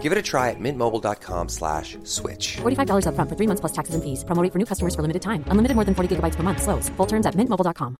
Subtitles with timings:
[0.00, 2.56] Give it a try at mintmobile.com slash switch.
[2.62, 4.24] $45 upfront for three months plus taxes and fees.
[4.24, 5.44] Promo rate for new customers for limited time.
[5.52, 6.62] Unlimited more than 40 gigabytes per month.
[6.62, 6.88] Slows.
[6.96, 7.96] Full terms at mintmobile.com.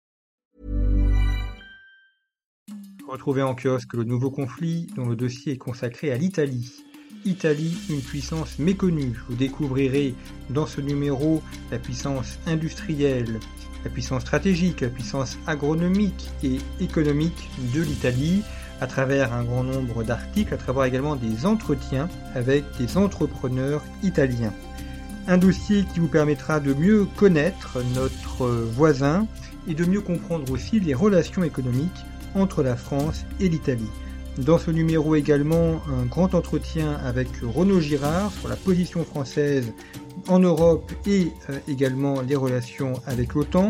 [3.07, 6.71] Retrouvez en kiosque le nouveau conflit dont le dossier est consacré à l'Italie.
[7.25, 9.19] Italie, une puissance méconnue.
[9.27, 10.15] Vous découvrirez
[10.49, 13.39] dans ce numéro la puissance industrielle,
[13.83, 18.43] la puissance stratégique, la puissance agronomique et économique de l'Italie
[18.81, 24.53] à travers un grand nombre d'articles, à travers également des entretiens avec des entrepreneurs italiens.
[25.27, 29.27] Un dossier qui vous permettra de mieux connaître notre voisin
[29.67, 33.89] et de mieux comprendre aussi les relations économiques entre la France et l'Italie.
[34.45, 39.71] Dans ce numéro également, un grand entretien avec Renaud Girard sur la position française
[40.27, 43.69] en Europe et euh, également les relations avec l'OTAN.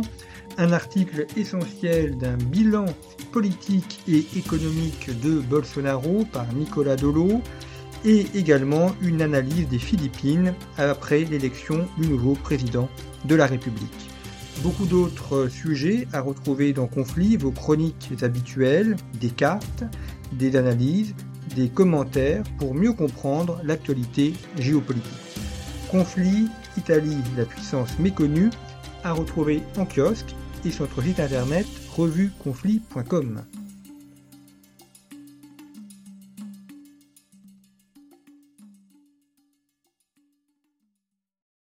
[0.58, 2.86] Un article essentiel d'un bilan
[3.33, 7.42] politique et économique de Bolsonaro par Nicolas Dolo
[8.05, 12.88] et également une analyse des Philippines après l'élection du nouveau président
[13.25, 14.09] de la République.
[14.64, 19.83] Beaucoup d'autres sujets à retrouver dans Conflit, vos chroniques habituelles, des cartes,
[20.33, 21.13] des analyses,
[21.55, 25.11] des commentaires pour mieux comprendre l'actualité géopolitique.
[25.89, 28.49] Conflit, Italie, la puissance méconnue,
[29.03, 31.65] à retrouver en kiosque et sur notre site internet
[31.95, 33.41] revueconflit.com.